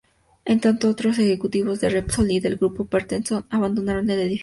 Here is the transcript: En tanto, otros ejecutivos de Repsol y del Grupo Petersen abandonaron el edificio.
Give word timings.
En 0.45 0.59
tanto, 0.59 0.89
otros 0.89 1.19
ejecutivos 1.19 1.79
de 1.79 1.89
Repsol 1.91 2.31
y 2.31 2.39
del 2.39 2.55
Grupo 2.55 2.85
Petersen 2.85 3.45
abandonaron 3.51 4.09
el 4.09 4.19
edificio. 4.21 4.39